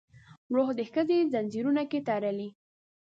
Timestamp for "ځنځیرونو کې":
1.33-1.99